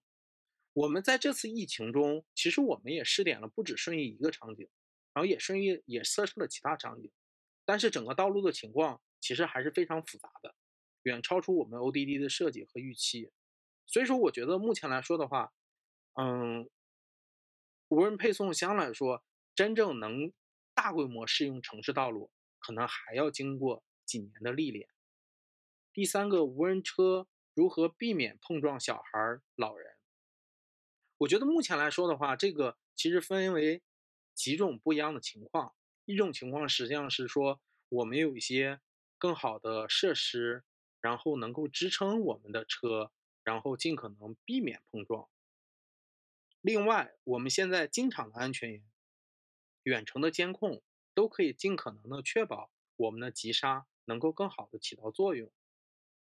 [0.72, 4.66] 我们在这次疫情中，其实我们也试点了不止顺义一个场景，
[5.18, 7.10] 然后也顺义也测试了其他场景，
[7.64, 10.54] 但是整个道路的情况其实还是非常复杂的，
[11.02, 13.32] 远超出我们 ODD 的设计和预期。
[13.84, 15.52] 所以说，我觉得目前来说的话，
[16.14, 16.70] 嗯，
[17.88, 20.32] 无人配送相对来说真正能。
[20.74, 24.88] 大规模适用城市道路，可能还要经过几年的历练。
[25.92, 29.96] 第三个，无人车如何避免碰撞小孩、老人？
[31.16, 33.82] 我觉得目前来说的话，这个其实分为
[34.38, 35.74] 几种不一样的情况。
[36.04, 38.80] 一种情况实际上是说，我们有一些
[39.18, 40.62] 更好的设施，
[41.00, 43.10] 然后能够支撑我们的车，
[43.42, 45.28] 然后尽可能避免碰撞。
[46.60, 48.84] 另外，我们现在经常的安全员。
[49.82, 50.82] 远程的监控
[51.14, 55.50] 都可以尽可能的确保我们的急刹能够更好的起到作用，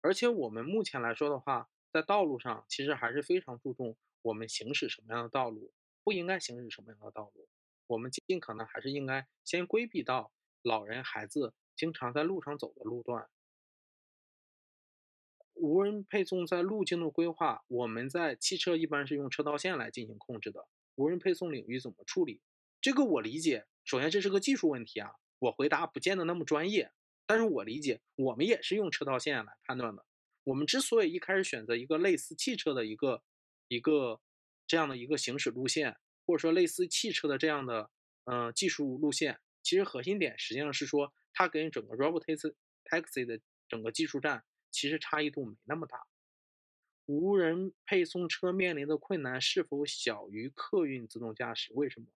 [0.02, 5.72] 而且我们目前来说的话，在道路上其实还是非常注重我们行驶什么样的道路，
[6.04, 7.48] 不应该行驶什么样的道路，
[7.86, 13.28] 我们尽可能还是应该先规避到老人孩子经常在路上走的路段。
[15.54, 22.42] 无人配送在路径的规划，我们在汽车一般是用车道线来进行控制的，无人配送领域怎么处理？
[22.80, 26.92] 这个我理解，首先这是个技术问题啊，我回答不见得那么专业，
[27.26, 30.04] 但是我理解，我们也是用车道线来判断的。
[30.44, 33.22] 我们之所以一开始选择一个类似汽车的一个
[33.68, 34.20] 一个
[34.66, 37.90] 这样的一个行驶路线，或者说类似汽车的这样的
[38.24, 46.06] 嗯技术路线，其实核心点实际上是说，它跟整个 robotaxi taxi 的整个技术站其实差异度没那么大。
[47.06, 51.72] 无人配送车面临的困难是否小于客运自动驾驶？
[51.74, 52.08] 为什么？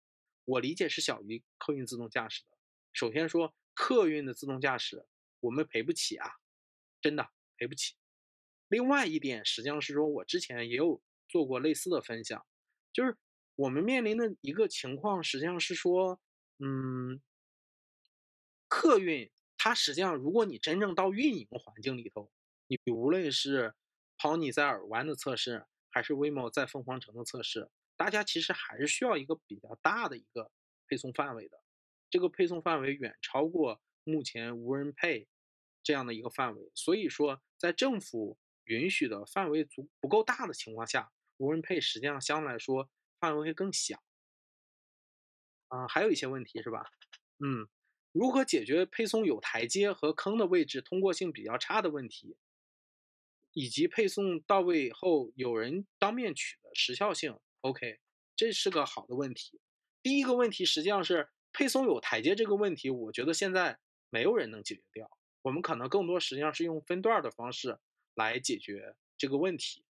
[0.45, 2.59] 我理解是小于客运自动驾驶的。
[2.93, 5.07] 首先说，客运的自动驾驶
[5.39, 6.29] 我们赔不起啊，
[7.01, 7.95] 真的赔不起。
[8.67, 12.45] 另外一点，实际上是说我之前也有做过类似的分享，
[12.93, 13.17] 就是
[13.61, 16.19] 我们面临的一个情况，实际上是说，
[16.61, 17.21] 嗯，
[18.69, 22.33] 客运它实际上，如果你真正到运营环境里头，
[22.67, 23.75] 你无论是
[24.17, 27.69] Pony 在尔湾的测试，还是 Waymo 在凤凰城的测试。
[27.99, 30.51] 大家其实还是需要一个比较大的一个
[30.89, 31.63] 配送范围的，
[32.09, 35.29] 这个配送范围远超过目前无人配
[35.83, 36.73] 这样的一个范围。
[36.75, 42.89] 所以说，在政府允许的范围足不够大的情况下，无人配实际上相对来说
[43.21, 44.03] 范围会更小。
[45.69, 46.85] 啊，还有一些问题是吧？
[47.39, 47.69] 嗯，
[48.11, 52.37] 如何解决配送有台阶和坑的位置通过性比较差的问题，
[53.53, 58.01] 以及配送到位后有人当面取的时效性？OK，
[58.35, 59.61] 这是个好的问题。
[60.03, 63.79] 第一个问题实际上是配送有台阶这个问题，我觉得现在
[64.11, 65.09] 没有人能解决掉。
[65.43, 67.79] 我们可能更多实际上是用分段的方式
[68.15, 69.85] 来解决这个问题。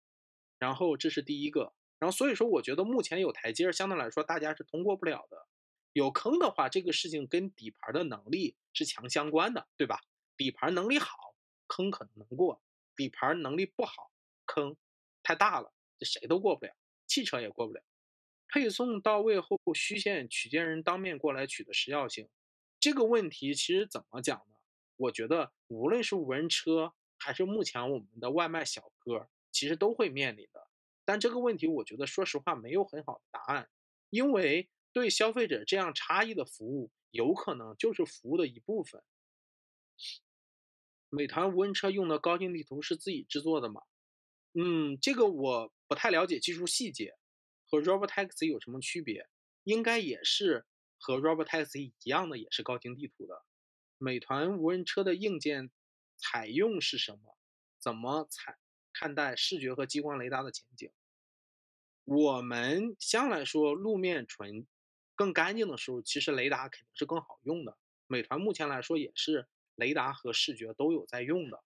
[0.57, 1.76] 然后这是第一个。
[1.99, 5.47] 然后所以说，我觉得目前有台阶儿，相对来说大家是通过不了的。
[5.93, 10.01] 有坑的话，这个事情跟底盘的能力是强相关的，对吧？
[10.35, 11.33] 底盘能力好，
[11.65, 12.61] 坑可能能过；
[12.95, 14.11] 底盘能力不好，
[14.45, 14.75] 坑
[15.23, 16.75] 太大了，这谁都过不了，
[17.07, 17.81] 汽车也过不了。
[18.47, 22.29] 配送到位后虚线取件人当面过来取的时效性，
[22.79, 24.57] 这个问题其实怎么讲呢？
[24.97, 30.66] 我觉得无论是无人车还是目前我们的外卖小哥，其实都会面临的。
[31.07, 33.69] 但这个问题，我觉得说实话没有很好的答案，
[34.09, 34.69] 因为。
[34.93, 39.03] 对消费者这样差异的服务，有可能就是服务的一部分。
[41.09, 43.81] 美团无人车用的高精地图是自己制作的吗？
[44.53, 47.13] 嗯，这个我不太了解技术细节，
[47.69, 49.29] 和 Robotaxi 有什么区别？
[49.65, 50.65] 应该也是
[50.97, 53.43] 和 Robotaxi 一样的，也是高精地图的。
[53.99, 55.69] 美团无人车的硬件
[56.15, 57.37] 采用是什么？
[57.77, 58.57] 怎么采
[58.97, 60.91] 看待视觉和激光雷达的前景？
[62.05, 64.65] 我们相来说路面纯。
[65.15, 67.77] 更干净的时候，其实雷达肯定是更好用的。
[68.05, 71.63] 美团目前来说也是雷达和视觉都有在用的。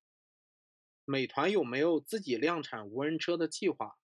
[1.05, 3.97] 美团有没有自己量产无人车的计划？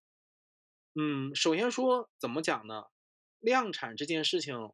[0.94, 2.86] 嗯，首先说怎么讲呢？
[3.38, 4.72] 量产这件事情，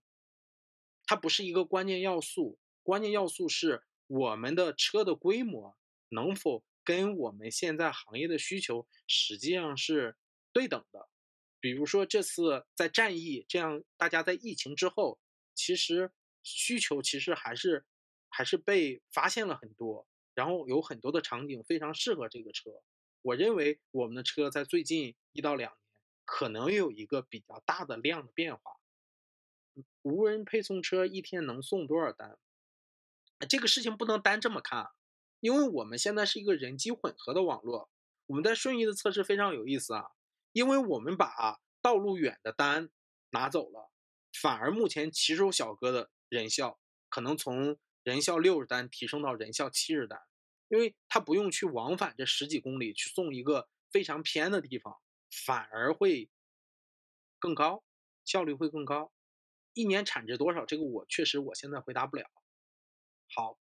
[1.04, 5.76] 它不是一个关键要素，关键要素是我们的车的规模
[6.08, 10.16] 能否跟我们现在行业的需求实际上是
[10.52, 11.08] 对等的。
[11.60, 15.20] 比如说这次在战役，这样大家在疫情之后，
[15.54, 16.10] 其实
[16.42, 17.84] 需求其实还是
[18.28, 22.70] 还是被发现了很多，然后有很多的场景非常适合这个车。
[23.22, 25.78] 我认为我们的车在最近一到两年
[26.24, 28.62] 可能有一个比较大的量的变化。
[30.02, 32.36] 无人配送车一天能送多少单？
[33.48, 34.90] 这个事情不能单这么看，
[35.42, 37.90] 因为我们现在是一个人机混合的网络。
[38.26, 40.04] 我们在顺义的测试非常有意思啊。
[40.52, 42.90] 因为我们把道路远的单
[43.30, 43.90] 拿走了，
[44.40, 46.78] 反而目前骑手小哥的人效
[47.08, 50.20] 可能从人效六十单提升到人效七十单，
[50.68, 54.94] 因为他不用去往返这十几公里去送一个非常偏的地方，
[55.44, 56.30] 反而会
[57.38, 57.82] 更高，
[58.24, 59.10] 效率会更高。
[59.72, 60.66] 一年产值多少？
[60.66, 62.26] 这个我确实我现在回答不了。
[63.34, 63.58] 好，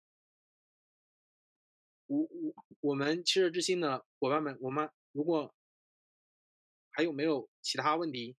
[2.11, 5.53] 我我我们汽车之星的伙伴们，我们如果。
[6.93, 8.35] 还有没有其他问题？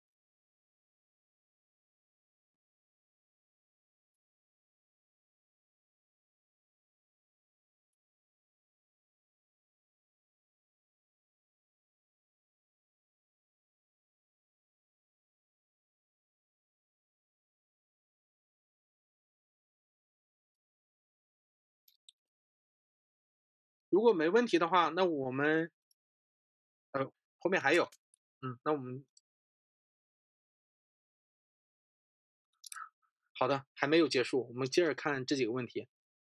[24.03, 25.71] 如果没问题的话，那我们
[26.91, 27.85] 呃后面还有。
[28.41, 29.07] 嗯，那我们
[33.39, 35.89] 好的，还没有结束，我们接着看这几个问题。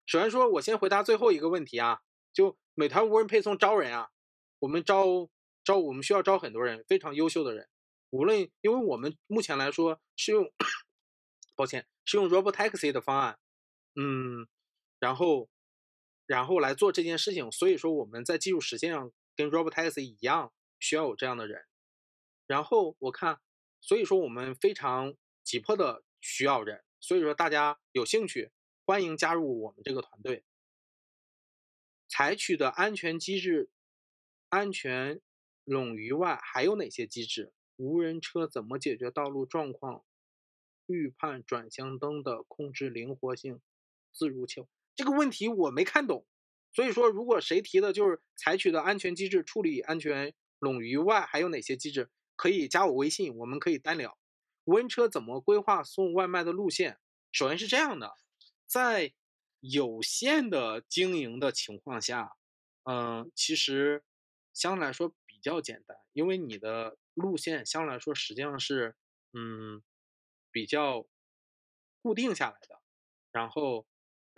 [0.07, 2.01] 首先说，我先回答最后一个问题啊，
[2.33, 4.09] 就美团无人配送招人啊，
[4.61, 5.29] 我们招
[5.63, 7.69] 招，我们需要招很多人，非常优秀的人。
[8.09, 10.51] 无论因为我们目前来说是用，
[11.55, 13.39] 抱歉，是用 Robotaxi 的方案，
[13.95, 14.49] 嗯，
[14.99, 15.51] 然后
[16.29, 21.65] 然后来做这件事情，所以说我们在技术实现上跟 Robotaxi 一样，需要有这样的人。
[22.47, 23.41] 然后我看，
[23.81, 28.51] 所以说我们非常急迫的需要人，所以说大家有兴趣，
[28.85, 30.45] 欢迎加入我们这个团队。
[32.11, 33.71] 采取的安全机制，
[34.51, 35.23] 安全
[35.65, 37.55] 冗余外还有哪些机制？
[37.77, 40.05] 无人车怎么解决道路状况
[40.85, 43.63] 预判转向灯的控制灵活性
[44.13, 44.67] 自如性？
[44.99, 46.27] 这个问题我没看懂，
[46.73, 52.11] 所以说如果谁提的就是采取的安全机制处理安全冗余外还有哪些机制？
[52.35, 54.19] 可以加我微信，我们可以单聊。
[54.65, 56.99] 无人车怎么规划送外卖的路线？
[57.31, 58.13] 首先是这样的，
[58.67, 59.15] 在
[59.61, 62.33] 有限的经营的情况下，
[62.83, 64.03] 嗯，其实
[64.53, 68.97] 相对来说比较简单，因为你的路线相对来说实际上是
[69.33, 69.81] 嗯
[70.51, 71.07] 比较
[72.03, 72.81] 固定下来的。
[73.31, 73.87] 然后，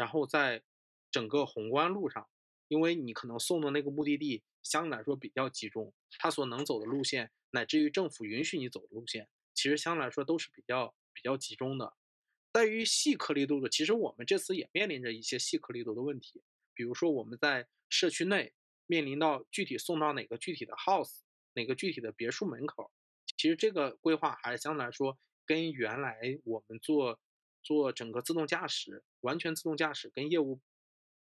[0.01, 0.63] 然后在
[1.11, 2.27] 整个宏观路上，
[2.69, 7.31] 因为你可能送的那个目的地相对来说比较集中，它所能走的路线。
[7.51, 11.93] 乃至于政府允许你走的路线，其实相对来说都是比较比较集中的。
[12.55, 16.43] 在于细颗粒度的，其实我们这次也面临着一些细颗粒度的问题。
[16.73, 18.55] 比如说我们在社区内
[18.87, 21.19] 面临到具体送到哪个具体的 house，
[21.53, 22.91] 哪个具体的别墅门口，
[23.37, 27.21] 其实这个规划还是相对来说跟原来我们做
[27.63, 30.61] 做整个自动驾驶、完全自动驾驶跟业务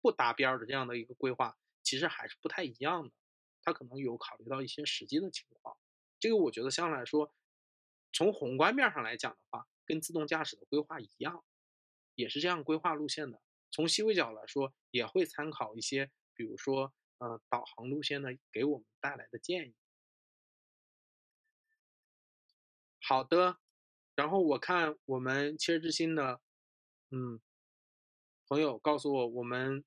[0.00, 3.14] 不搭边的这样的一个规划，其实还是不太一样的。
[3.62, 5.76] 它可能有考虑到一些实际的情况。
[6.18, 7.34] 这个我觉得相对来说，
[8.12, 11.44] 从宏观面上来讲的话，跟自动驾驶的规划一样，
[12.14, 13.40] 也是这样规划路线的。
[13.70, 19.74] 从细微角来说，也会参考一些，比如说，呃，导航路线呢给我们带来的建议。
[23.00, 23.58] 好的，
[24.14, 26.40] 然后我看我们切之心的，
[27.10, 27.40] 嗯，
[28.46, 29.84] 朋友告诉我，我们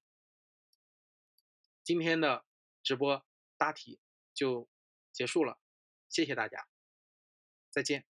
[1.84, 2.45] 今天的
[2.82, 3.26] 直播
[3.57, 3.99] 大体
[4.34, 4.67] 就
[5.11, 5.59] 结束了，
[6.09, 6.67] 谢谢大家，
[7.69, 8.05] 再见。